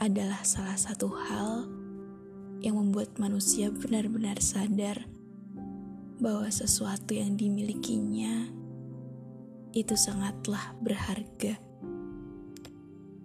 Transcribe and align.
adalah 0.00 0.40
salah 0.48 0.80
satu 0.80 1.12
hal 1.12 1.68
yang 2.64 2.80
membuat 2.80 3.20
manusia 3.20 3.68
benar-benar 3.68 4.40
sadar 4.40 5.04
bahwa 6.16 6.48
sesuatu 6.48 7.12
yang 7.12 7.36
dimilikinya 7.36 8.48
itu 9.76 9.92
sangatlah 10.00 10.72
berharga. 10.80 11.60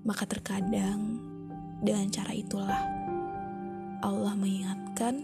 Maka 0.04 0.28
terkadang 0.28 1.24
dengan 1.80 2.12
cara 2.12 2.36
itulah 2.36 2.84
Allah 4.04 4.36
mengingatkan 4.36 5.24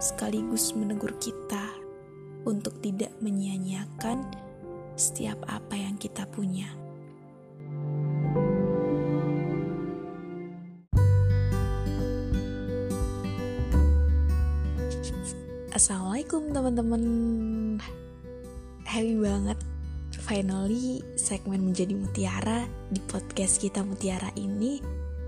sekaligus 0.00 0.72
menegur 0.72 1.12
kita 1.20 1.76
untuk 2.48 2.80
tidak 2.80 3.12
menyia-nyiakan 3.20 4.24
setiap 4.96 5.38
apa 5.44 5.76
yang 5.76 6.00
kita 6.00 6.24
punya. 6.32 6.83
Assalamualaikum 15.84 16.48
teman-teman. 16.48 17.04
Happy 18.88 19.20
banget 19.20 19.60
Finally 20.16 21.04
segmen 21.12 21.60
menjadi 21.60 21.92
mutiara 21.92 22.64
Di 22.88 23.04
podcast 23.04 23.60
kita 23.60 23.84
mutiara 23.84 24.32
ini 24.32 24.80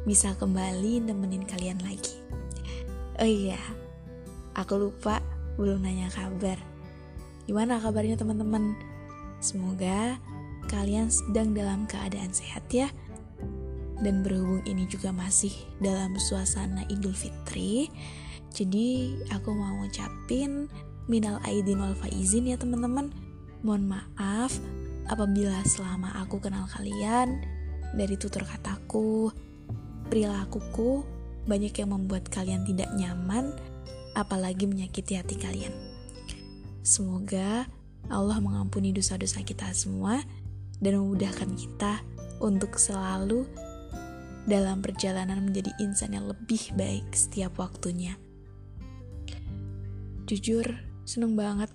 Bisa 0.09 0.33
kembali 0.33 1.05
nemenin 1.05 1.45
kalian 1.45 1.77
lagi. 1.85 2.17
Oh 3.21 3.29
iya 3.29 3.61
Aku 4.57 4.81
lupa 4.81 5.21
belum 5.61 5.85
nanya 5.85 6.09
kabar. 6.09 6.57
Gimana 7.45 7.77
kabarnya 7.77 8.17
teman-teman? 8.17 8.81
Semoga 9.45 10.17
kalian 10.73 11.13
sedang 11.13 11.53
dalam 11.53 11.85
keadaan 11.85 12.33
sehat 12.33 12.65
ya. 12.73 12.89
Dan 14.01 14.25
berhubung 14.25 14.65
ini 14.65 14.89
juga 14.89 15.13
masih 15.13 15.53
dalam 15.85 16.17
suasana 16.17 16.89
Idul 16.89 17.13
Fitri, 17.13 17.93
jadi 18.57 19.13
aku 19.37 19.53
mau 19.53 19.85
ngucapin 19.85 20.73
minal 21.13 21.37
aidin 21.45 21.77
wal 21.77 21.93
faizin 22.01 22.49
ya 22.49 22.57
teman-teman. 22.57 23.13
Mohon 23.61 24.01
maaf 24.01 24.57
apabila 25.13 25.61
selama 25.69 26.17
aku 26.25 26.41
kenal 26.41 26.65
kalian 26.73 27.45
dari 27.93 28.17
tutur 28.17 28.49
kataku, 28.49 29.29
perilakuku 30.09 31.05
banyak 31.45 31.77
yang 31.77 31.93
membuat 31.93 32.33
kalian 32.33 32.65
tidak 32.65 32.89
nyaman 32.97 33.53
apalagi 34.17 34.65
menyakiti 34.65 35.21
hati 35.21 35.37
kalian. 35.37 35.77
Semoga 36.81 37.69
Allah 38.09 38.41
mengampuni 38.41 38.97
dosa-dosa 38.97 39.45
kita 39.45 39.69
semua 39.77 40.25
dan 40.81 40.97
memudahkan 40.97 41.53
kita 41.53 42.01
untuk 42.41 42.81
selalu 42.81 43.45
dalam 44.49 44.81
perjalanan 44.81 45.45
menjadi 45.45 45.75
insan 45.83 46.17
yang 46.17 46.25
lebih 46.25 46.73
baik 46.79 47.05
setiap 47.13 47.59
waktunya 47.59 48.17
jujur 50.27 50.67
seneng 51.07 51.39
banget. 51.39 51.71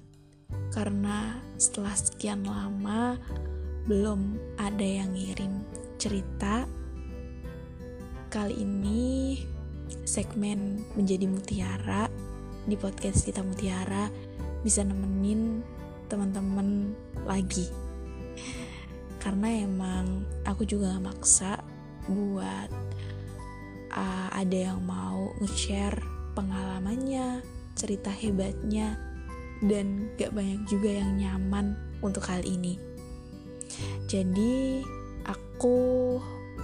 Karena 0.75 1.39
setelah 1.55 1.95
sekian 1.95 2.43
lama 2.43 3.15
belum 3.87 4.35
ada 4.59 4.83
yang 4.83 5.15
ngirim 5.15 5.63
cerita. 5.95 6.67
Kali 8.27 8.55
ini 8.59 9.39
segmen 10.03 10.83
menjadi 10.99 11.25
mutiara. 11.27 12.11
Di 12.67 12.75
podcast 12.75 13.25
kita 13.25 13.41
mutiara 13.41 14.11
bisa 14.61 14.83
nemenin 14.83 15.63
teman-teman 16.11 16.91
lagi. 17.23 17.71
Karena 19.23 19.47
emang 19.63 20.27
aku 20.43 20.67
juga 20.67 20.97
gak 20.97 21.05
maksa 21.07 21.51
buat 22.09 22.69
uh, 23.93 24.29
ada 24.33 24.57
yang 24.73 24.81
mau 24.83 25.29
nge-share 25.39 26.01
pengalamannya 26.33 27.43
cerita 27.81 28.13
hebatnya 28.13 29.01
dan 29.65 30.13
gak 30.21 30.37
banyak 30.37 30.61
juga 30.69 31.01
yang 31.01 31.17
nyaman 31.17 31.73
untuk 32.05 32.29
hal 32.29 32.45
ini. 32.45 32.77
Jadi 34.05 34.85
aku 35.25 36.17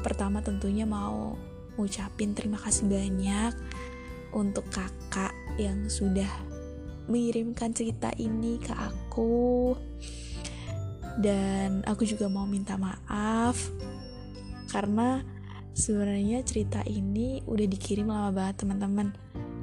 pertama 0.06 0.46
tentunya 0.46 0.86
mau 0.86 1.34
ngucapin 1.78 2.38
terima 2.38 2.62
kasih 2.62 2.86
banyak 2.90 3.54
untuk 4.34 4.66
kakak 4.70 5.34
yang 5.58 5.90
sudah 5.90 6.30
mengirimkan 7.08 7.72
cerita 7.72 8.12
ini 8.20 8.60
ke 8.60 8.74
aku 8.76 9.74
dan 11.24 11.82
aku 11.88 12.04
juga 12.04 12.28
mau 12.28 12.46
minta 12.46 12.76
maaf 12.76 13.56
karena 14.70 15.24
sebenarnya 15.72 16.44
cerita 16.44 16.84
ini 16.84 17.42
udah 17.48 17.68
dikirim 17.70 18.12
lama 18.12 18.36
banget 18.36 18.66
teman-teman 18.66 19.08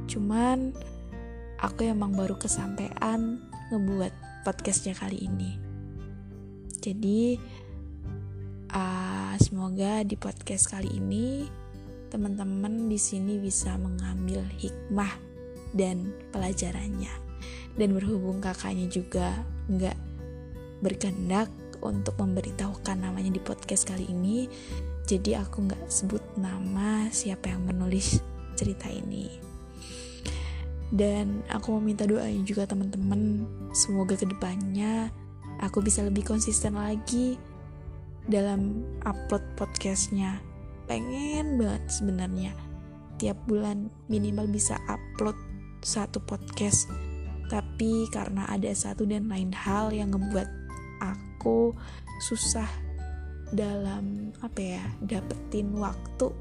cuman 0.08 0.72
aku 1.64 1.88
emang 1.88 2.12
baru 2.12 2.36
kesampaian 2.36 3.40
ngebuat 3.72 4.44
podcastnya 4.44 4.92
kali 4.92 5.24
ini. 5.24 5.56
Jadi 6.84 7.40
uh, 8.68 9.32
semoga 9.40 10.04
di 10.04 10.20
podcast 10.20 10.68
kali 10.68 11.00
ini 11.00 11.48
teman-teman 12.12 12.92
di 12.92 13.00
sini 13.00 13.40
bisa 13.40 13.80
mengambil 13.80 14.44
hikmah 14.60 15.08
dan 15.72 16.12
pelajarannya. 16.36 17.10
Dan 17.74 17.96
berhubung 17.96 18.44
kakaknya 18.44 18.86
juga 18.86 19.32
nggak 19.72 19.96
berkehendak 20.84 21.48
untuk 21.80 22.20
memberitahukan 22.20 23.00
namanya 23.00 23.32
di 23.32 23.40
podcast 23.40 23.88
kali 23.88 24.08
ini, 24.08 24.48
jadi 25.08 25.44
aku 25.44 25.68
nggak 25.68 25.84
sebut 25.88 26.22
nama 26.36 27.08
siapa 27.08 27.52
yang 27.52 27.64
menulis 27.66 28.20
cerita 28.56 28.88
ini 28.88 29.53
dan 30.94 31.42
aku 31.50 31.74
mau 31.74 31.82
minta 31.82 32.06
doanya 32.06 32.46
juga 32.46 32.70
teman-teman 32.70 33.50
semoga 33.74 34.14
ke 34.14 34.30
depannya 34.30 35.10
aku 35.58 35.82
bisa 35.82 36.06
lebih 36.06 36.22
konsisten 36.22 36.78
lagi 36.78 37.38
dalam 38.28 38.84
upload 39.04 39.44
podcastnya. 39.54 40.40
Pengen 40.88 41.60
banget 41.60 41.84
sebenarnya. 41.88 42.52
Tiap 43.20 43.38
bulan 43.46 43.92
minimal 44.08 44.48
bisa 44.50 44.80
upload 44.88 45.36
satu 45.84 46.18
podcast. 46.24 46.88
Tapi 47.52 48.08
karena 48.08 48.48
ada 48.48 48.72
satu 48.72 49.04
dan 49.04 49.28
lain 49.28 49.52
hal 49.52 49.92
yang 49.92 50.12
ngebuat 50.16 50.48
aku 51.04 51.76
susah 52.24 52.66
dalam 53.52 54.32
apa 54.40 54.80
ya 54.80 54.84
dapetin 55.04 55.76
waktu 55.76 56.32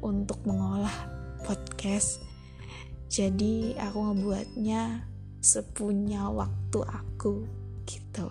untuk 0.00 0.38
mengolah 0.46 0.94
podcast 1.42 2.22
jadi 3.10 3.74
aku 3.90 3.98
ngebuatnya 4.06 5.02
sepunya 5.42 6.30
waktu 6.30 6.78
aku 6.86 7.42
gitu. 7.82 8.30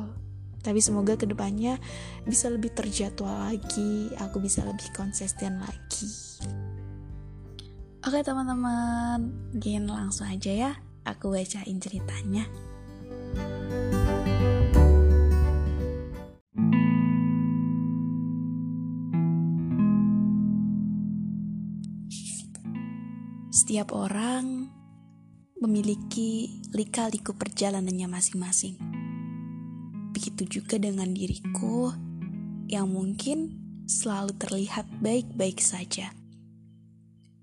Tapi 0.63 0.79
semoga 0.79 1.19
ke 1.19 1.27
depannya 1.27 1.75
bisa 2.23 2.47
lebih 2.47 2.71
terjadwal 2.71 3.51
lagi, 3.51 4.07
aku 4.15 4.39
bisa 4.39 4.63
lebih 4.63 4.87
konsisten 4.95 5.59
lagi. 5.59 6.07
Oke 8.07 8.23
teman-teman, 8.23 9.51
mungkin 9.51 9.91
langsung 9.91 10.31
aja 10.31 10.51
ya 10.55 10.71
aku 11.03 11.35
bacain 11.35 11.75
ceritanya. 11.83 12.47
Setiap 23.69 23.93
orang 23.93 24.65
memiliki 25.61 26.57
lika-liku 26.73 27.37
perjalanannya 27.37 28.09
masing-masing. 28.09 28.81
Begitu 30.09 30.57
juga 30.57 30.81
dengan 30.81 31.13
diriku 31.13 31.93
yang 32.65 32.89
mungkin 32.89 33.61
selalu 33.85 34.33
terlihat 34.41 34.89
baik-baik 35.05 35.61
saja. 35.61 36.09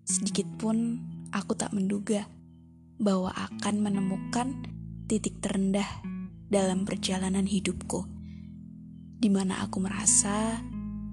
Sedikit 0.02 0.50
pun 0.58 0.98
aku 1.30 1.54
tak 1.54 1.70
menduga 1.70 2.26
bahwa 2.98 3.30
akan 3.30 3.86
menemukan 3.86 4.66
titik 5.06 5.38
terendah 5.38 5.86
dalam 6.50 6.82
perjalanan 6.82 7.46
hidupku, 7.46 8.02
di 9.22 9.30
mana 9.30 9.62
aku 9.62 9.78
merasa 9.78 10.58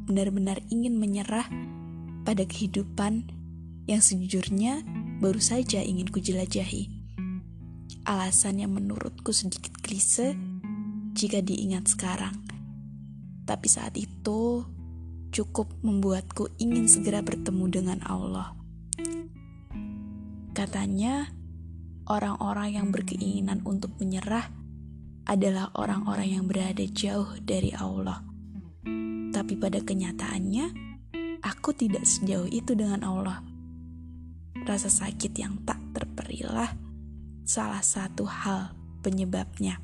benar-benar 0.09 0.57
ingin 0.73 0.97
menyerah 0.97 1.45
pada 2.25 2.49
kehidupan 2.49 3.29
yang 3.85 4.01
sejujurnya 4.01 5.02
baru 5.23 5.39
saja 5.39 5.79
ingin 5.79 6.11
kujelajahi. 6.11 6.91
Alasan 8.03 8.59
yang 8.59 8.75
menurutku 8.75 9.31
sedikit 9.31 9.71
klise 9.79 10.35
jika 11.15 11.39
diingat 11.39 11.87
sekarang. 11.87 12.35
Tapi 13.47 13.67
saat 13.71 13.95
itu 13.95 14.67
cukup 15.31 15.71
membuatku 15.79 16.51
ingin 16.59 16.91
segera 16.91 17.23
bertemu 17.23 17.65
dengan 17.71 17.99
Allah. 18.03 18.51
Katanya, 20.51 21.31
orang-orang 22.11 22.75
yang 22.75 22.87
berkeinginan 22.91 23.63
untuk 23.63 23.95
menyerah 24.03 24.51
adalah 25.23 25.71
orang-orang 25.79 26.35
yang 26.35 26.45
berada 26.51 26.83
jauh 26.83 27.31
dari 27.39 27.71
Allah. 27.71 28.19
Tapi 29.31 29.55
pada 29.55 29.79
kenyataannya, 29.79 30.65
aku 31.39 31.71
tidak 31.71 32.03
sejauh 32.03 32.51
itu 32.51 32.75
dengan 32.75 33.07
Allah. 33.07 33.52
Rasa 34.63 34.87
sakit 34.87 35.35
yang 35.35 35.59
tak 35.67 35.75
terperilah 35.91 36.71
salah 37.43 37.83
satu 37.83 38.23
hal 38.23 38.71
penyebabnya. 39.03 39.83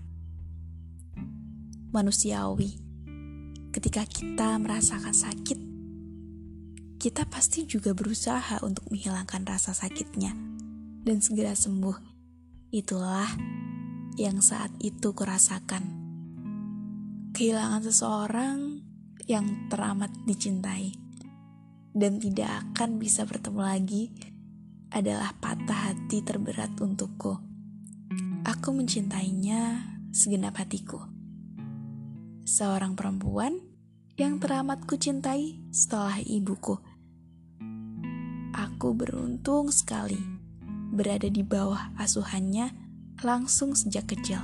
Manusiawi, 1.92 2.80
ketika 3.76 4.08
kita 4.08 4.56
merasakan 4.56 5.12
sakit, 5.12 5.60
kita 6.96 7.28
pasti 7.28 7.68
juga 7.68 7.92
berusaha 7.92 8.64
untuk 8.64 8.88
menghilangkan 8.88 9.44
rasa 9.44 9.76
sakitnya 9.76 10.32
dan 11.04 11.20
segera 11.20 11.52
sembuh. 11.56 11.96
Itulah 12.72 13.28
yang 14.16 14.40
saat 14.40 14.72
itu 14.80 15.12
kurasakan. 15.12 15.84
Kehilangan 17.36 17.84
seseorang 17.84 18.80
yang 19.28 19.68
teramat 19.68 20.12
dicintai 20.24 20.96
dan 21.92 22.20
tidak 22.20 22.64
akan 22.72 22.96
bisa 22.96 23.28
bertemu 23.28 23.62
lagi 23.64 24.04
adalah 24.90 25.38
patah 25.38 25.94
hati 25.94 26.26
terberat 26.26 26.74
untukku. 26.82 27.38
Aku 28.46 28.70
mencintainya 28.74 29.86
segenap 30.10 30.58
hatiku. 30.58 31.06
Seorang 32.50 32.98
perempuan 32.98 33.62
yang 34.18 34.42
teramat 34.42 34.84
ku 34.90 34.98
cintai 34.98 35.62
setelah 35.70 36.18
ibuku. 36.18 36.82
Aku 38.58 38.98
beruntung 38.98 39.70
sekali 39.70 40.18
berada 40.90 41.30
di 41.30 41.46
bawah 41.46 41.94
asuhannya 42.02 42.74
langsung 43.22 43.78
sejak 43.78 44.10
kecil. 44.10 44.42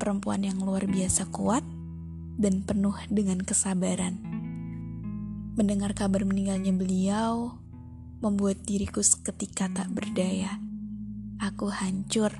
Perempuan 0.00 0.42
yang 0.42 0.58
luar 0.64 0.88
biasa 0.88 1.28
kuat 1.28 1.62
dan 2.40 2.64
penuh 2.64 2.96
dengan 3.12 3.44
kesabaran. 3.44 4.18
Mendengar 5.54 5.94
kabar 5.94 6.26
meninggalnya 6.26 6.74
beliau 6.74 7.62
membuat 8.24 8.64
diriku 8.64 9.04
seketika 9.04 9.68
tak 9.68 9.92
berdaya. 9.92 10.56
Aku 11.44 11.68
hancur, 11.68 12.32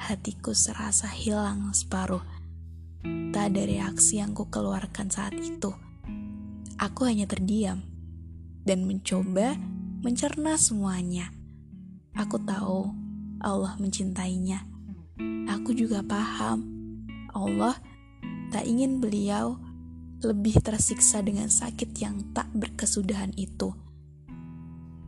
hatiku 0.00 0.56
serasa 0.56 1.12
hilang 1.12 1.76
separuh. 1.76 2.24
Tak 3.04 3.52
ada 3.52 3.62
reaksi 3.68 4.16
yang 4.16 4.32
ku 4.32 4.48
keluarkan 4.48 5.12
saat 5.12 5.36
itu. 5.36 5.76
Aku 6.80 7.04
hanya 7.04 7.28
terdiam 7.28 7.84
dan 8.64 8.88
mencoba 8.88 9.60
mencerna 10.00 10.56
semuanya. 10.56 11.28
Aku 12.16 12.40
tahu 12.40 12.88
Allah 13.44 13.76
mencintainya. 13.76 14.64
Aku 15.52 15.76
juga 15.76 16.00
paham 16.00 16.64
Allah 17.36 17.76
tak 18.48 18.64
ingin 18.64 19.04
beliau 19.04 19.60
lebih 20.24 20.64
tersiksa 20.64 21.20
dengan 21.20 21.52
sakit 21.52 21.92
yang 22.00 22.32
tak 22.32 22.48
berkesudahan 22.56 23.36
itu. 23.36 23.89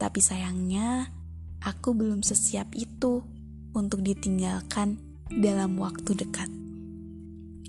Tapi 0.03 0.19
sayangnya, 0.19 1.15
aku 1.63 1.95
belum 1.95 2.27
sesiap 2.27 2.75
itu 2.75 3.23
untuk 3.71 4.03
ditinggalkan 4.03 4.99
dalam 5.31 5.79
waktu 5.79 6.19
dekat. 6.19 6.51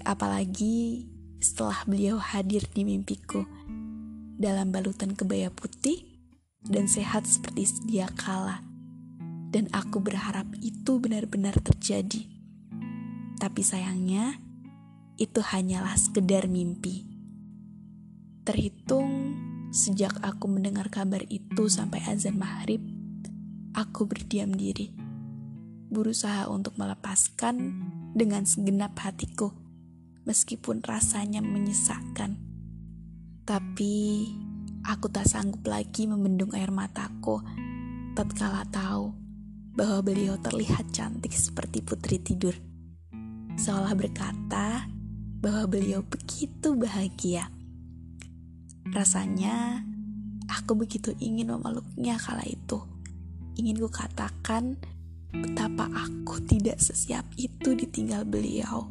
Apalagi 0.01 1.05
setelah 1.37 1.85
beliau 1.85 2.17
hadir 2.17 2.65
di 2.73 2.89
mimpiku 2.89 3.45
dalam 4.33 4.73
balutan 4.73 5.13
kebaya 5.13 5.53
putih 5.53 6.09
dan 6.65 6.89
sehat 6.89 7.29
seperti 7.29 7.69
sedia 7.69 8.09
kala. 8.17 8.65
Dan 9.53 9.69
aku 9.69 10.01
berharap 10.01 10.49
itu 10.65 10.97
benar-benar 10.97 11.53
terjadi. 11.61 12.25
Tapi 13.37 13.61
sayangnya, 13.61 14.41
itu 15.21 15.37
hanyalah 15.37 15.93
sekedar 16.01 16.49
mimpi. 16.49 17.05
Terhitung 18.41 19.37
Sejak 19.73 20.21
aku 20.21 20.45
mendengar 20.45 20.93
kabar 20.93 21.25
itu 21.33 21.65
sampai 21.65 22.05
azan 22.05 22.37
maghrib, 22.37 22.77
aku 23.73 24.05
berdiam 24.05 24.53
diri, 24.53 24.93
berusaha 25.89 26.45
untuk 26.45 26.77
melepaskan 26.77 27.81
dengan 28.13 28.45
segenap 28.45 28.93
hatiku, 29.01 29.49
meskipun 30.29 30.85
rasanya 30.85 31.41
menyesakkan. 31.41 32.37
Tapi 33.49 34.29
aku 34.85 35.09
tak 35.09 35.25
sanggup 35.25 35.65
lagi 35.65 36.05
membendung 36.05 36.53
air 36.53 36.69
mataku 36.69 37.41
tatkala 38.13 38.69
tahu 38.69 39.09
bahwa 39.73 40.05
beliau 40.05 40.37
terlihat 40.37 40.93
cantik 40.93 41.33
seperti 41.33 41.81
putri 41.81 42.21
tidur. 42.21 42.53
Seolah 43.57 43.97
berkata 43.97 44.85
bahwa 45.41 45.65
beliau 45.65 46.05
begitu 46.05 46.77
bahagia. 46.77 47.49
Rasanya 48.93 49.81
aku 50.45 50.77
begitu 50.77 51.17
ingin 51.17 51.49
memeluknya 51.49 52.13
kala 52.21 52.45
itu. 52.45 52.77
Ingin 53.57 53.81
ku 53.81 53.89
katakan 53.89 54.77
betapa 55.33 55.89
aku 55.89 56.37
tidak 56.45 56.77
sesiap 56.77 57.25
itu 57.33 57.73
ditinggal 57.73 58.21
beliau. 58.21 58.85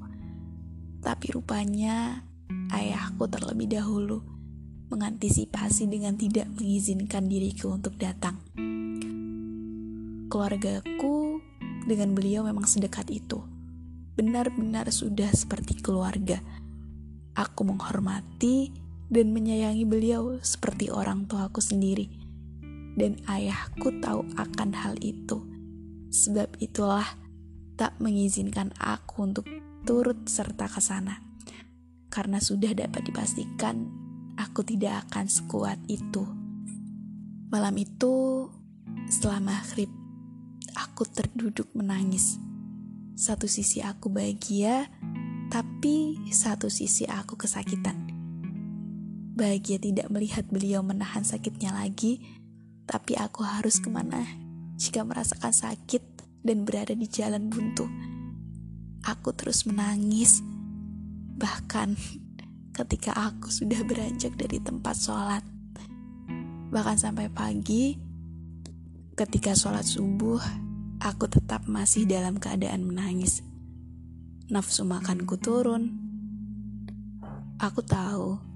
Tapi 0.99 1.39
rupanya 1.39 2.27
ayahku 2.75 3.31
terlebih 3.31 3.79
dahulu 3.79 4.27
mengantisipasi 4.91 5.87
dengan 5.87 6.19
tidak 6.19 6.51
mengizinkan 6.51 7.31
diriku 7.31 7.71
untuk 7.71 7.95
datang. 7.95 8.43
Keluargaku 10.27 11.39
dengan 11.87 12.11
beliau 12.11 12.43
memang 12.43 12.67
sedekat 12.67 13.07
itu. 13.15 13.39
Benar-benar 14.19 14.91
sudah 14.91 15.31
seperti 15.31 15.79
keluarga. 15.79 16.43
Aku 17.39 17.65
menghormati 17.65 18.82
dan 19.13 19.37
menyayangi 19.37 19.85
beliau 19.85 20.41
seperti 20.41 20.89
orang 20.89 21.29
tuaku 21.29 21.61
sendiri. 21.61 22.09
Dan 22.97 23.21
ayahku 23.29 24.01
tahu 24.01 24.25
akan 24.41 24.71
hal 24.73 24.97
itu. 25.05 25.45
Sebab 26.09 26.57
itulah 26.65 27.05
tak 27.77 28.01
mengizinkan 28.01 28.73
aku 28.81 29.29
untuk 29.29 29.47
turut 29.85 30.25
serta 30.25 30.65
ke 30.65 30.81
sana. 30.81 31.21
Karena 32.09 32.41
sudah 32.41 32.73
dapat 32.73 33.05
dipastikan 33.05 33.85
aku 34.41 34.65
tidak 34.65 35.09
akan 35.09 35.29
sekuat 35.29 35.77
itu. 35.93 36.25
Malam 37.53 37.77
itu, 37.81 38.49
setelah 39.13 39.45
maghrib, 39.45 39.93
aku 40.73 41.05
terduduk 41.05 41.69
menangis. 41.77 42.41
Satu 43.13 43.45
sisi 43.45 43.85
aku 43.85 44.09
bahagia, 44.09 44.89
tapi 45.53 46.17
satu 46.33 46.73
sisi 46.73 47.05
aku 47.05 47.37
kesakitan 47.37 48.02
Bahagia 49.33 49.81
tidak 49.81 50.13
melihat 50.13 50.45
beliau 50.53 50.85
menahan 50.85 51.25
sakitnya 51.25 51.73
lagi, 51.73 52.21
tapi 52.85 53.17
aku 53.17 53.41
harus 53.41 53.81
ke 53.81 53.89
mana 53.89 54.21
jika 54.77 55.01
merasakan 55.09 55.57
sakit 55.57 56.05
dan 56.45 56.69
berada 56.69 56.93
di 56.93 57.09
jalan 57.09 57.49
buntu. 57.49 57.89
Aku 59.09 59.33
terus 59.33 59.65
menangis, 59.65 60.45
bahkan 61.41 61.97
ketika 62.77 63.17
aku 63.17 63.49
sudah 63.49 63.81
beranjak 63.89 64.37
dari 64.37 64.61
tempat 64.61 65.01
sholat. 65.01 65.45
Bahkan 66.69 66.97
sampai 67.01 67.33
pagi, 67.33 67.97
ketika 69.17 69.57
sholat 69.57 69.89
subuh, 69.89 70.45
aku 71.01 71.25
tetap 71.33 71.65
masih 71.65 72.05
dalam 72.05 72.37
keadaan 72.37 72.85
menangis. 72.85 73.41
Nafsu 74.53 74.85
makanku 74.85 75.41
turun. 75.41 75.89
Aku 77.57 77.81
tahu 77.81 78.52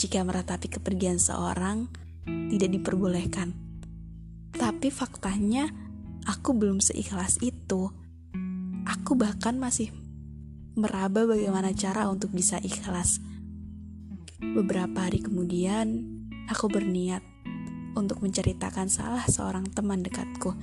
jika 0.00 0.24
meratapi 0.24 0.72
kepergian 0.72 1.20
seorang 1.20 1.84
tidak 2.24 2.72
diperbolehkan. 2.72 3.52
Tapi 4.56 4.88
faktanya, 4.88 5.68
aku 6.24 6.56
belum 6.56 6.80
seikhlas 6.80 7.36
itu. 7.44 7.92
Aku 8.88 9.12
bahkan 9.12 9.60
masih 9.60 9.92
meraba 10.72 11.28
bagaimana 11.28 11.76
cara 11.76 12.08
untuk 12.08 12.32
bisa 12.32 12.56
ikhlas. 12.64 13.20
Beberapa 14.40 15.04
hari 15.04 15.20
kemudian, 15.20 16.00
aku 16.48 16.72
berniat 16.72 17.20
untuk 17.92 18.24
menceritakan 18.24 18.88
salah 18.88 19.28
seorang 19.28 19.68
teman 19.68 20.00
dekatku. 20.00 20.56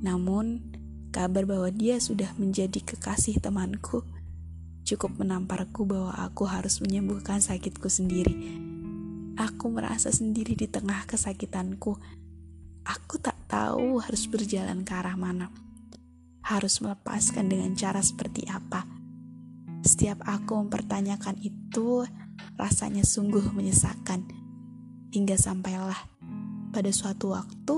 Namun, 0.00 0.64
kabar 1.12 1.44
bahwa 1.44 1.68
dia 1.68 2.00
sudah 2.00 2.32
menjadi 2.40 2.80
kekasih 2.80 3.44
temanku 3.44 4.08
cukup 4.88 5.20
menamparku 5.20 5.84
bahwa 5.84 6.16
aku 6.16 6.48
harus 6.48 6.80
menyembuhkan 6.80 7.44
sakitku 7.44 7.92
sendiri. 7.92 8.32
Aku 9.36 9.68
merasa 9.68 10.08
sendiri 10.08 10.56
di 10.56 10.64
tengah 10.64 11.04
kesakitanku. 11.04 11.92
Aku 12.88 13.20
tak 13.20 13.36
tahu 13.52 14.00
harus 14.00 14.24
berjalan 14.24 14.88
ke 14.88 14.96
arah 14.96 15.12
mana. 15.20 15.52
Harus 16.40 16.80
melepaskan 16.80 17.52
dengan 17.52 17.76
cara 17.76 18.00
seperti 18.00 18.48
apa. 18.48 18.88
Setiap 19.84 20.24
aku 20.24 20.56
mempertanyakan 20.56 21.36
itu, 21.44 22.08
rasanya 22.56 23.04
sungguh 23.04 23.44
menyesakan. 23.52 24.24
Hingga 25.12 25.36
sampailah 25.36 26.00
pada 26.72 26.88
suatu 26.88 27.36
waktu, 27.36 27.76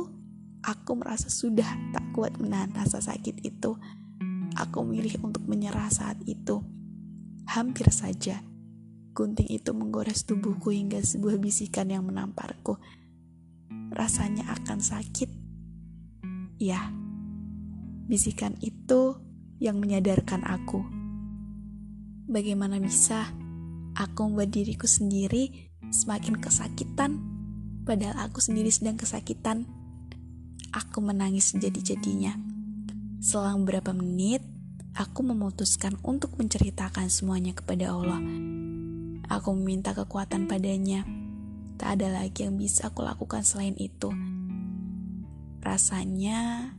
aku 0.62 0.90
merasa 0.94 1.26
sudah 1.26 1.66
tak 1.90 2.06
kuat 2.14 2.38
menahan 2.38 2.70
rasa 2.70 3.02
sakit 3.02 3.42
itu. 3.42 3.74
Aku 4.54 4.86
memilih 4.86 5.18
untuk 5.26 5.42
menyerah 5.50 5.90
saat 5.90 6.22
itu 6.30 6.62
hampir 7.50 7.90
saja 7.90 8.40
Gunting 9.10 9.50
itu 9.50 9.74
menggores 9.74 10.22
tubuhku 10.22 10.70
hingga 10.70 11.02
sebuah 11.02 11.42
bisikan 11.42 11.90
yang 11.90 12.06
menamparku. 12.06 12.78
Rasanya 13.90 14.54
akan 14.54 14.78
sakit. 14.78 15.28
Ya, 16.62 16.94
bisikan 18.06 18.54
itu 18.62 19.18
yang 19.58 19.82
menyadarkan 19.82 20.46
aku. 20.46 20.86
Bagaimana 22.30 22.78
bisa 22.78 23.34
aku 23.98 24.30
membuat 24.30 24.54
diriku 24.54 24.86
sendiri 24.86 25.74
semakin 25.90 26.38
kesakitan, 26.38 27.18
padahal 27.82 28.30
aku 28.30 28.38
sendiri 28.38 28.70
sedang 28.70 28.94
kesakitan. 28.94 29.66
Aku 30.70 31.02
menangis 31.02 31.50
jadi-jadinya. 31.50 32.38
Selang 33.18 33.66
beberapa 33.66 33.90
menit, 33.90 34.46
aku 34.94 35.22
memutuskan 35.22 35.94
untuk 36.02 36.34
menceritakan 36.38 37.06
semuanya 37.12 37.54
kepada 37.54 37.94
Allah. 37.94 38.20
Aku 39.30 39.54
meminta 39.54 39.94
kekuatan 39.94 40.50
padanya. 40.50 41.06
Tak 41.78 41.96
ada 41.96 42.20
lagi 42.20 42.44
yang 42.44 42.58
bisa 42.58 42.90
aku 42.90 43.06
lakukan 43.06 43.46
selain 43.46 43.78
itu. 43.78 44.10
Rasanya 45.62 46.72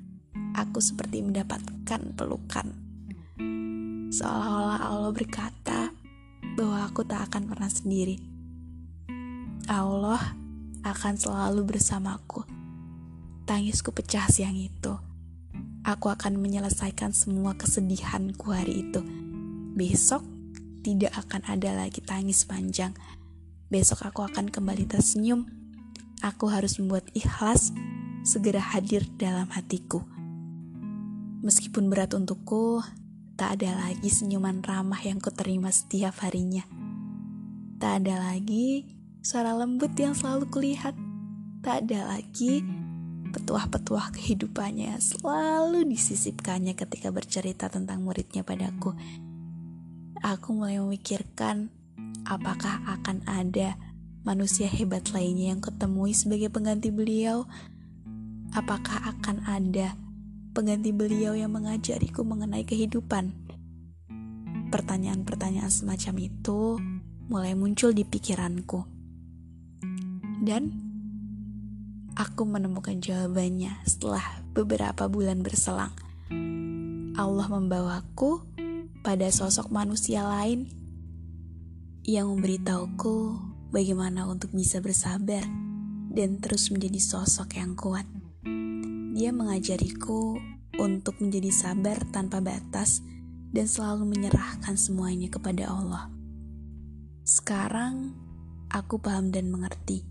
aku 0.54 0.84
seperti 0.84 1.24
mendapatkan 1.24 2.02
pelukan. 2.14 2.68
Seolah-olah 4.12 4.80
Allah 4.84 5.12
berkata 5.16 5.96
bahwa 6.60 6.84
aku 6.84 7.08
tak 7.08 7.32
akan 7.32 7.48
pernah 7.48 7.72
sendiri. 7.72 8.20
Allah 9.72 10.36
akan 10.84 11.14
selalu 11.16 11.64
bersamaku. 11.64 12.44
Tangisku 13.48 13.96
pecah 13.96 14.28
siang 14.28 14.58
itu. 14.60 15.11
Aku 15.82 16.14
akan 16.14 16.38
menyelesaikan 16.38 17.10
semua 17.10 17.58
kesedihanku 17.58 18.54
hari 18.54 18.86
itu. 18.86 19.02
Besok 19.74 20.22
tidak 20.86 21.10
akan 21.18 21.42
ada 21.50 21.74
lagi 21.74 22.06
tangis 22.06 22.46
panjang. 22.46 22.94
Besok 23.74 24.06
aku 24.06 24.22
akan 24.22 24.54
kembali 24.54 24.86
tersenyum. 24.86 25.50
Aku 26.22 26.54
harus 26.54 26.78
membuat 26.78 27.10
ikhlas 27.18 27.74
segera 28.22 28.62
hadir 28.62 29.10
dalam 29.18 29.50
hatiku. 29.50 30.06
Meskipun 31.42 31.90
berat 31.90 32.14
untukku, 32.14 32.86
tak 33.34 33.58
ada 33.58 33.74
lagi 33.74 34.06
senyuman 34.06 34.62
ramah 34.62 35.02
yang 35.02 35.18
kuterima 35.18 35.74
setiap 35.74 36.14
harinya. 36.22 36.62
Tak 37.82 38.06
ada 38.06 38.22
lagi 38.22 38.86
suara 39.26 39.58
lembut 39.58 39.98
yang 39.98 40.14
selalu 40.14 40.46
kulihat. 40.54 40.94
Tak 41.66 41.90
ada 41.90 42.14
lagi 42.14 42.62
petuah-petuah 43.32 44.12
kehidupannya 44.14 45.00
selalu 45.00 45.88
disisipkannya 45.88 46.76
ketika 46.76 47.10
bercerita 47.10 47.72
tentang 47.72 48.04
muridnya 48.04 48.44
padaku 48.44 48.94
aku 50.22 50.54
mulai 50.54 50.78
memikirkan 50.78 51.74
apakah 52.30 52.80
akan 52.86 53.26
ada 53.26 53.76
manusia 54.22 54.70
hebat 54.70 55.10
lainnya 55.10 55.54
yang 55.58 55.62
ketemui 55.62 56.14
sebagai 56.14 56.54
pengganti 56.54 56.94
beliau? 56.94 57.50
Apakah 58.54 59.18
akan 59.18 59.42
ada 59.48 59.98
pengganti 60.54 60.94
beliau 60.94 61.34
yang 61.34 61.56
mengajariku 61.56 62.22
mengenai 62.22 62.68
kehidupan? 62.68 63.34
Pertanyaan-pertanyaan 64.70 65.72
semacam 65.72 66.16
itu 66.22 66.80
mulai 67.28 67.58
muncul 67.58 67.96
di 67.96 68.04
pikiranku. 68.06 68.86
Dan 70.42 70.91
aku 72.16 72.44
menemukan 72.44 73.00
jawabannya 73.00 73.84
setelah 73.88 74.24
beberapa 74.52 75.08
bulan 75.08 75.44
berselang. 75.44 75.94
Allah 77.16 77.48
membawaku 77.52 78.44
pada 79.04 79.28
sosok 79.30 79.68
manusia 79.74 80.24
lain 80.24 80.70
yang 82.08 82.32
memberitahuku 82.34 83.38
bagaimana 83.70 84.26
untuk 84.26 84.52
bisa 84.56 84.82
bersabar 84.82 85.44
dan 86.12 86.42
terus 86.44 86.74
menjadi 86.74 87.00
sosok 87.00 87.56
yang 87.56 87.78
kuat. 87.78 88.08
Dia 89.12 89.30
mengajariku 89.36 90.40
untuk 90.80 91.20
menjadi 91.22 91.52
sabar 91.54 92.00
tanpa 92.10 92.42
batas 92.42 93.04
dan 93.52 93.68
selalu 93.68 94.08
menyerahkan 94.08 94.80
semuanya 94.80 95.28
kepada 95.28 95.68
Allah. 95.68 96.08
Sekarang 97.22 98.16
aku 98.72 98.98
paham 98.98 99.30
dan 99.30 99.52
mengerti 99.52 100.08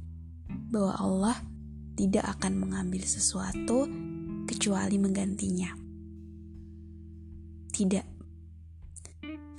bahwa 0.70 0.94
Allah 0.94 1.36
tidak 2.00 2.40
akan 2.40 2.64
mengambil 2.64 3.04
sesuatu 3.04 3.84
kecuali 4.48 4.96
menggantinya. 4.96 5.68
Tidak, 7.68 8.06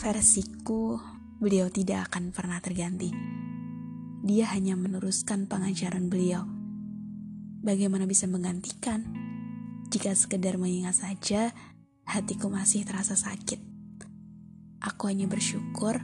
versiku, 0.01 0.97
beliau 1.37 1.69
tidak 1.69 2.09
akan 2.09 2.33
pernah 2.33 2.57
terganti. 2.57 3.13
Dia 4.25 4.49
hanya 4.57 4.73
meneruskan 4.73 5.45
pengajaran 5.45 6.09
beliau. 6.09 6.49
Bagaimana 7.61 8.09
bisa 8.09 8.25
menggantikan? 8.25 9.05
Jika 9.93 10.17
sekedar 10.17 10.57
mengingat 10.57 10.97
saja, 10.97 11.53
hatiku 12.09 12.49
masih 12.49 12.89
terasa 12.89 13.13
sakit. 13.13 13.61
Aku 14.81 15.13
hanya 15.13 15.29
bersyukur 15.29 16.01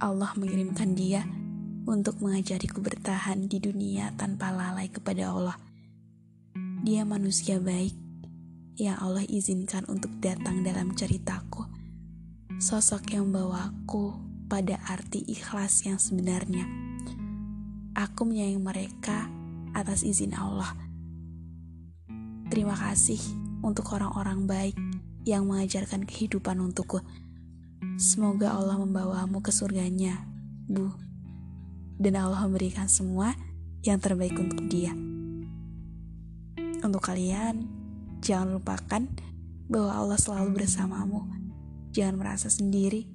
Allah 0.00 0.32
mengirimkan 0.40 0.96
dia 0.96 1.43
untuk 1.84 2.20
mengajariku 2.20 2.80
bertahan 2.80 3.48
di 3.48 3.60
dunia 3.60 4.12
tanpa 4.16 4.52
lalai 4.52 4.88
kepada 4.88 5.32
Allah. 5.32 5.56
Dia 6.84 7.04
manusia 7.08 7.60
baik 7.60 7.96
yang 8.76 8.98
Allah 9.00 9.24
izinkan 9.28 9.86
untuk 9.86 10.12
datang 10.20 10.64
dalam 10.66 10.92
ceritaku 10.96 11.74
sosok 12.64 13.10
yang 13.10 13.34
bawaku 13.34 14.14
pada 14.46 14.78
arti 14.86 15.20
ikhlas 15.26 15.82
yang 15.84 15.98
sebenarnya. 15.98 16.64
Aku 17.92 18.26
menyayangi 18.26 18.60
mereka 18.62 19.26
atas 19.74 20.06
izin 20.06 20.32
Allah. 20.32 20.72
Terima 22.50 22.72
kasih 22.72 23.18
untuk 23.60 23.90
orang-orang 23.92 24.46
baik 24.46 24.76
yang 25.26 25.50
mengajarkan 25.50 26.06
kehidupan 26.06 26.62
untukku. 26.62 27.02
Semoga 27.98 28.54
Allah 28.54 28.78
membawamu 28.78 29.42
ke 29.42 29.50
surganya, 29.50 30.24
Bu. 30.70 31.13
Dan 32.04 32.20
Allah 32.20 32.44
memberikan 32.44 32.84
semua 32.84 33.32
yang 33.80 33.96
terbaik 33.96 34.36
untuk 34.36 34.60
dia. 34.68 34.92
Untuk 36.84 37.00
kalian, 37.00 37.64
jangan 38.20 38.60
lupakan 38.60 39.08
bahwa 39.72 39.92
Allah 39.96 40.20
selalu 40.20 40.60
bersamamu 40.60 41.24
Jangan 41.94 42.18
merasa 42.18 42.50
sendiri. 42.50 43.06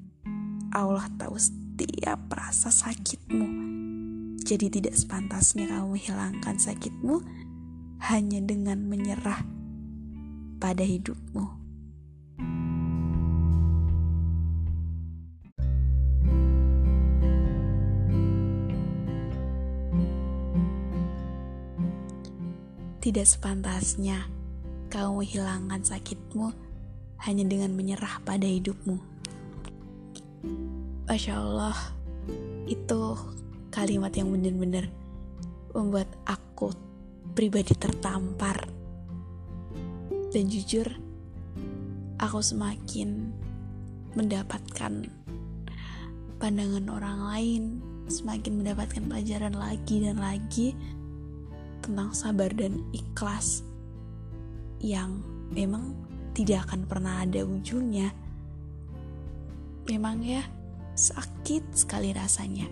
Allah 0.71 1.11
tahu 1.19 1.35
setiap 1.35 2.31
rasa 2.31 2.71
sakitmu. 2.71 3.67
Jadi 4.39 4.71
tidak 4.71 4.95
sepantasnya 4.95 5.67
kamu 5.67 5.99
menghilangkan 5.99 6.55
sakitmu 6.55 7.19
hanya 8.07 8.39
dengan 8.39 8.87
menyerah 8.87 9.43
pada 10.63 10.79
hidupmu. 10.79 11.58
Tidak 23.09 23.25
sepantasnya 23.25 24.21
kamu 24.93 25.25
menghilangkan 25.25 25.81
sakitmu 25.81 26.53
hanya 27.25 27.41
dengan 27.41 27.73
menyerah 27.73 28.21
pada 28.21 28.45
hidupmu. 28.45 29.01
Masya 31.09 31.41
Allah, 31.41 31.73
itu 32.69 33.17
kalimat 33.73 34.13
yang 34.13 34.29
benar-benar 34.29 34.93
membuat 35.73 36.05
aku 36.29 36.69
pribadi 37.33 37.73
tertampar. 37.73 38.69
Dan 40.29 40.45
jujur, 40.45 40.85
aku 42.21 42.45
semakin 42.45 43.33
mendapatkan 44.13 45.09
pandangan 46.37 46.85
orang 46.93 47.19
lain, 47.25 47.63
semakin 48.05 48.61
mendapatkan 48.61 49.01
pelajaran 49.09 49.57
lagi 49.57 50.05
dan 50.05 50.21
lagi 50.21 50.77
tentang 51.89 52.13
sabar 52.13 52.53
dan 52.53 52.85
ikhlas 52.93 53.65
yang 54.77 55.25
memang 55.49 55.97
tidak 56.37 56.69
akan 56.69 56.85
pernah 56.85 57.25
ada 57.25 57.41
ujungnya. 57.41 58.13
Memang 59.89 60.21
ya, 60.21 60.45
sakit 60.93 61.73
sekali 61.73 62.13
rasanya 62.13 62.69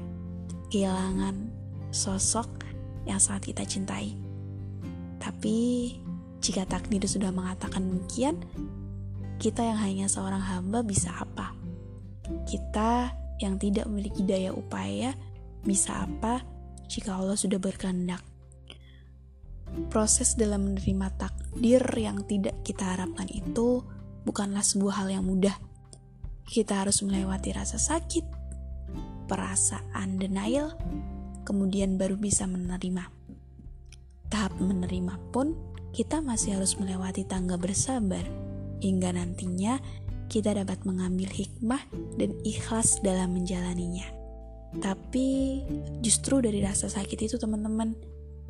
kehilangan 0.69 1.49
sosok 1.89 2.47
yang 3.07 3.17
sangat 3.17 3.55
kita 3.55 3.63
cintai. 3.65 4.13
Tapi 5.17 5.57
jika 6.43 6.67
takdir 6.69 7.01
sudah 7.07 7.33
mengatakan 7.33 7.87
demikian, 7.87 8.37
kita 9.41 9.63
yang 9.63 9.79
hanya 9.79 10.05
seorang 10.11 10.43
hamba 10.43 10.85
bisa 10.85 11.09
apa? 11.15 11.55
Kita 12.45 13.09
yang 13.41 13.57
tidak 13.57 13.89
memiliki 13.89 14.21
daya 14.27 14.53
upaya 14.53 15.15
bisa 15.63 16.05
apa 16.05 16.43
jika 16.85 17.17
Allah 17.17 17.39
sudah 17.39 17.57
berkehendak? 17.57 18.26
Proses 19.93 20.33
dalam 20.33 20.73
menerima 20.73 21.07
takdir 21.21 21.81
yang 21.93 22.25
tidak 22.25 22.57
kita 22.65 22.97
harapkan 22.97 23.29
itu 23.29 23.85
bukanlah 24.25 24.65
sebuah 24.65 25.05
hal 25.05 25.21
yang 25.21 25.25
mudah. 25.29 25.53
Kita 26.47 26.81
harus 26.81 27.05
melewati 27.05 27.53
rasa 27.53 27.77
sakit, 27.77 28.25
perasaan 29.29 30.17
denial, 30.17 30.73
kemudian 31.45 31.95
baru 31.95 32.17
bisa 32.17 32.49
menerima. 32.49 33.07
Tahap 34.27 34.57
menerima 34.59 35.15
pun 35.31 35.55
kita 35.95 36.19
masih 36.19 36.59
harus 36.59 36.75
melewati 36.75 37.23
tangga 37.23 37.55
bersabar 37.55 38.25
hingga 38.83 39.15
nantinya 39.15 39.79
kita 40.27 40.51
dapat 40.51 40.83
mengambil 40.83 41.31
hikmah 41.31 41.79
dan 42.19 42.35
ikhlas 42.43 42.99
dalam 42.99 43.35
menjalaninya. 43.35 44.07
Tapi 44.83 45.63
justru 46.03 46.43
dari 46.43 46.59
rasa 46.59 46.91
sakit 46.91 47.31
itu 47.31 47.35
teman-teman, 47.39 47.95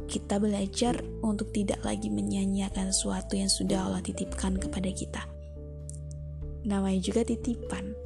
kita 0.05 0.37
belajar 0.37 1.01
untuk 1.25 1.49
tidak 1.49 1.81
lagi 1.81 2.13
menyanyiakan 2.13 2.93
sesuatu 2.93 3.33
yang 3.33 3.49
sudah 3.49 3.89
Allah 3.89 4.05
titipkan 4.05 4.61
kepada 4.61 4.93
kita. 4.93 5.25
Namanya 6.69 7.01
juga 7.01 7.25
titipan, 7.25 7.97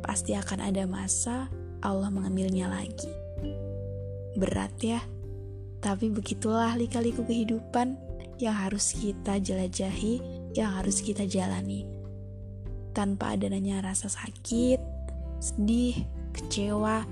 pasti 0.00 0.32
akan 0.32 0.64
ada 0.64 0.88
masa 0.88 1.52
Allah 1.84 2.08
mengambilnya 2.08 2.72
lagi. 2.72 3.12
Berat 4.40 4.72
ya, 4.80 5.04
tapi 5.84 6.08
begitulah 6.08 6.72
lika-liku 6.80 7.20
kehidupan 7.28 8.00
yang 8.40 8.56
harus 8.56 8.96
kita 8.96 9.36
jelajahi, 9.36 10.24
yang 10.56 10.72
harus 10.80 11.04
kita 11.04 11.28
jalani 11.28 11.96
tanpa 12.96 13.36
adanya 13.36 13.84
rasa 13.84 14.08
sakit, 14.08 14.80
sedih, 15.36 16.00
kecewa. 16.32 17.04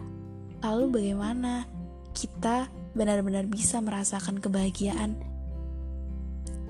Lalu 0.65 0.85
bagaimana 0.89 1.69
kita 2.17 2.73
benar-benar 2.95 3.45
bisa 3.51 3.83
merasakan 3.83 4.39
kebahagiaan? 4.39 5.19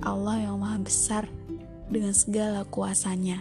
Allah 0.04 0.49
yang 0.49 0.61
maha 0.61 0.81
besar 0.81 1.25
dengan 1.88 2.12
segala 2.12 2.64
kuasanya. 2.69 3.40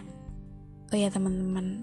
Oh 0.92 0.96
ya 0.96 1.10
teman-teman, 1.10 1.82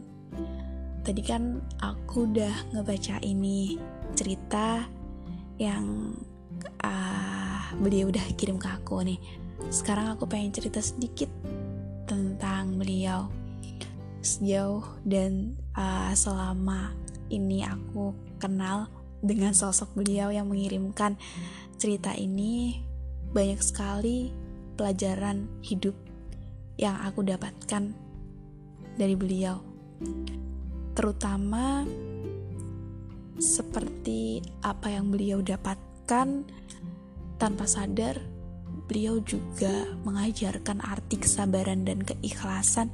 tadi 1.02 1.22
kan 1.26 1.60
aku 1.82 2.30
udah 2.30 2.54
ngebaca 2.72 3.20
ini 3.26 3.82
cerita 4.14 4.86
yang 5.58 6.16
uh, 6.86 7.62
beliau 7.82 8.10
udah 8.10 8.24
kirim 8.38 8.62
ke 8.62 8.70
aku 8.70 9.02
nih. 9.06 9.20
Sekarang 9.70 10.14
aku 10.14 10.26
pengen 10.26 10.54
cerita 10.54 10.82
sedikit 10.82 11.30
tentang 12.06 12.78
beliau 12.78 13.30
sejauh 14.22 14.86
dan 15.02 15.58
uh, 15.74 16.14
selama 16.14 16.94
ini 17.34 17.66
aku 17.66 18.14
kenal 18.38 18.86
dengan 19.22 19.54
sosok 19.54 19.94
beliau 19.96 20.34
yang 20.34 20.50
mengirimkan 20.50 21.16
cerita 21.78 22.14
ini 22.18 22.82
banyak 23.32 23.62
sekali 23.62 24.34
pelajaran 24.76 25.48
hidup 25.62 25.96
yang 26.76 26.98
aku 27.06 27.22
dapatkan 27.22 27.94
dari 28.98 29.16
beliau 29.16 29.62
terutama 30.98 31.86
seperti 33.38 34.42
apa 34.62 34.92
yang 34.92 35.10
beliau 35.14 35.40
dapatkan 35.42 36.46
tanpa 37.38 37.66
sadar 37.66 38.20
beliau 38.92 39.24
juga 39.24 39.88
mengajarkan 40.04 40.84
arti 40.84 41.16
kesabaran 41.24 41.88
dan 41.88 42.04
keikhlasan 42.04 42.92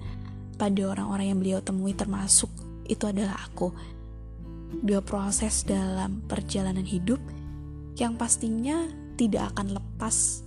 pada 0.62 0.94
orang-orang 0.94 1.34
yang 1.34 1.40
beliau 1.42 1.60
temui 1.62 1.98
termasuk 1.98 2.50
itu 2.86 3.04
adalah 3.10 3.34
aku. 3.50 3.74
Dua 4.68 5.00
proses 5.00 5.64
dalam 5.64 6.20
perjalanan 6.28 6.84
hidup 6.84 7.24
yang 7.96 8.20
pastinya 8.20 8.84
tidak 9.16 9.56
akan 9.56 9.80
lepas 9.80 10.44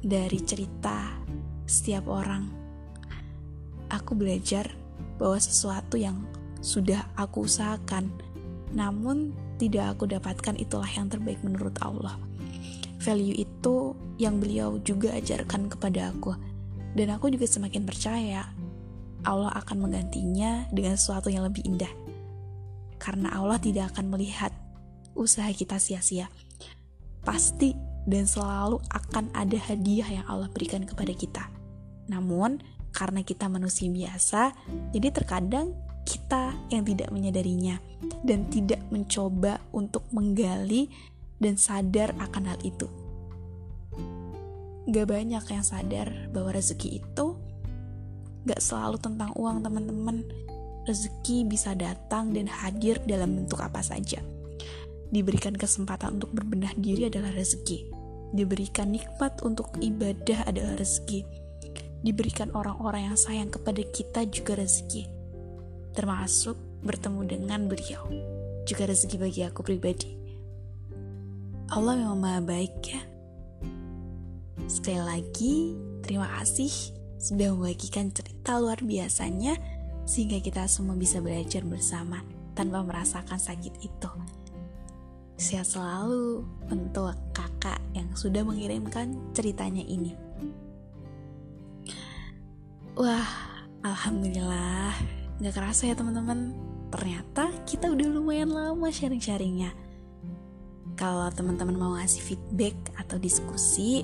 dari 0.00 0.40
cerita 0.40 1.20
setiap 1.68 2.08
orang. 2.08 2.48
Aku 3.92 4.16
belajar 4.16 4.72
bahwa 5.20 5.36
sesuatu 5.36 6.00
yang 6.00 6.24
sudah 6.64 7.06
aku 7.14 7.44
usahakan, 7.44 8.08
namun 8.72 9.36
tidak 9.60 9.96
aku 9.96 10.08
dapatkan 10.08 10.56
itulah 10.56 10.88
yang 10.88 11.12
terbaik 11.12 11.38
menurut 11.44 11.76
Allah. 11.84 12.16
Value 13.04 13.36
itu 13.36 13.94
yang 14.18 14.42
beliau 14.42 14.80
juga 14.82 15.14
ajarkan 15.14 15.70
kepada 15.70 16.10
aku, 16.10 16.34
dan 16.96 17.14
aku 17.14 17.30
juga 17.30 17.46
semakin 17.46 17.84
percaya 17.86 18.48
Allah 19.22 19.52
akan 19.54 19.86
menggantinya 19.86 20.66
dengan 20.72 20.96
sesuatu 20.98 21.30
yang 21.30 21.46
lebih 21.46 21.62
indah. 21.68 22.07
Karena 22.98 23.32
Allah 23.34 23.58
tidak 23.62 23.94
akan 23.94 24.12
melihat 24.12 24.50
usaha 25.14 25.48
kita 25.50 25.78
sia-sia. 25.78 26.30
Pasti 27.22 27.74
dan 28.08 28.24
selalu 28.26 28.78
akan 28.90 29.30
ada 29.34 29.58
hadiah 29.58 30.20
yang 30.20 30.26
Allah 30.26 30.50
berikan 30.50 30.82
kepada 30.86 31.12
kita. 31.14 31.44
Namun, 32.08 32.62
karena 32.92 33.20
kita 33.22 33.46
manusia 33.46 33.90
biasa, 33.90 34.54
jadi 34.94 35.12
terkadang 35.12 35.76
kita 36.08 36.56
yang 36.72 36.88
tidak 36.88 37.12
menyadarinya 37.12 37.76
dan 38.24 38.48
tidak 38.48 38.80
mencoba 38.88 39.60
untuk 39.76 40.08
menggali 40.08 40.88
dan 41.36 41.60
sadar 41.60 42.16
akan 42.16 42.48
hal 42.48 42.58
itu. 42.64 42.88
Gak 44.88 45.04
banyak 45.04 45.44
yang 45.52 45.64
sadar 45.66 46.32
bahwa 46.32 46.56
rezeki 46.56 47.04
itu 47.04 47.36
Gak 48.48 48.64
selalu 48.64 48.96
tentang 48.96 49.30
uang 49.36 49.60
teman-teman. 49.60 50.24
Rezeki 50.88 51.44
bisa 51.44 51.76
datang 51.76 52.32
dan 52.32 52.48
hadir 52.48 52.96
dalam 53.04 53.36
bentuk 53.36 53.60
apa 53.60 53.84
saja. 53.84 54.24
Diberikan 55.12 55.52
kesempatan 55.52 56.16
untuk 56.16 56.32
berbenah 56.32 56.72
diri 56.80 57.12
adalah 57.12 57.28
rezeki. 57.36 57.92
Diberikan 58.32 58.96
nikmat 58.96 59.44
untuk 59.44 59.68
ibadah 59.84 60.48
adalah 60.48 60.80
rezeki. 60.80 61.28
Diberikan 62.00 62.48
orang-orang 62.56 63.12
yang 63.12 63.20
sayang 63.20 63.52
kepada 63.52 63.84
kita 63.84 64.24
juga 64.32 64.64
rezeki. 64.64 65.04
Termasuk 65.92 66.56
bertemu 66.80 67.20
dengan 67.36 67.68
beliau. 67.68 68.08
Juga 68.64 68.88
rezeki 68.88 69.16
bagi 69.20 69.44
aku 69.44 69.60
pribadi. 69.60 70.16
Allah 71.68 72.00
memang 72.00 72.16
maha 72.16 72.40
baik 72.40 72.80
ya. 72.80 73.00
Sekali 74.64 75.04
lagi, 75.04 75.76
terima 76.00 76.32
kasih 76.40 76.96
sudah 77.20 77.52
membagikan 77.52 78.08
cerita 78.08 78.56
luar 78.56 78.80
biasanya 78.80 79.56
sehingga 80.08 80.40
kita 80.40 80.64
semua 80.64 80.96
bisa 80.96 81.20
belajar 81.20 81.60
bersama 81.68 82.24
tanpa 82.56 82.80
merasakan 82.80 83.36
sakit 83.36 83.84
itu. 83.84 84.10
Sehat 85.36 85.68
selalu 85.68 86.48
untuk 86.72 87.12
kakak 87.36 87.76
yang 87.92 88.08
sudah 88.16 88.40
mengirimkan 88.40 89.20
ceritanya 89.36 89.84
ini. 89.84 90.16
Wah, 92.96 93.28
alhamdulillah, 93.84 94.96
gak 95.44 95.54
kerasa 95.54 95.92
ya 95.92 95.94
teman-teman. 95.94 96.56
Ternyata 96.88 97.52
kita 97.68 97.92
udah 97.92 98.08
lumayan 98.08 98.48
lama 98.48 98.88
sharing-sharingnya. 98.88 99.76
Kalau 100.98 101.30
teman-teman 101.30 101.78
mau 101.78 101.94
ngasih 101.94 102.24
feedback 102.24 102.74
atau 102.98 103.20
diskusi, 103.20 104.02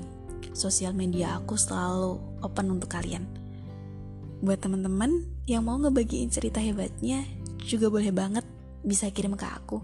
sosial 0.55 0.95
media 0.95 1.35
aku 1.35 1.59
selalu 1.59 2.21
open 2.39 2.79
untuk 2.79 2.87
kalian. 2.87 3.27
Buat 4.39 4.63
teman-teman 4.63 5.34
yang 5.45 5.65
mau 5.65 5.77
ngebagiin 5.77 6.33
cerita 6.33 6.57
hebatnya, 6.57 7.21
juga 7.61 7.89
boleh 7.89 8.09
banget 8.09 8.45
bisa 8.81 9.09
kirim 9.13 9.37
ke 9.37 9.45
aku. 9.45 9.81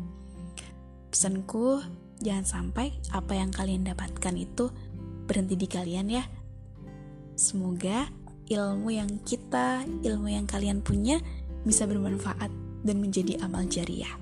Pesanku, 1.14 1.82
jangan 2.22 2.46
sampai 2.46 2.94
apa 3.14 3.38
yang 3.38 3.54
kalian 3.54 3.86
dapatkan 3.86 4.34
itu 4.38 4.74
berhenti 5.30 5.54
di 5.58 5.68
kalian 5.70 6.08
ya. 6.10 6.24
Semoga 7.38 8.10
ilmu 8.50 8.90
yang 8.90 9.22
kita, 9.22 9.86
ilmu 9.86 10.34
yang 10.34 10.50
kalian 10.50 10.82
punya 10.82 11.22
bisa 11.62 11.86
bermanfaat 11.86 12.50
dan 12.82 12.98
menjadi 12.98 13.38
amal 13.46 13.66
jariah. 13.70 14.18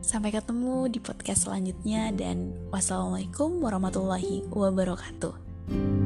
Sampai 0.00 0.30
ketemu 0.30 0.88
di 0.88 0.98
podcast 1.02 1.46
selanjutnya 1.46 2.10
dan 2.14 2.54
wassalamualaikum 2.72 3.60
warahmatullahi 3.60 4.46
wabarakatuh. 4.50 5.99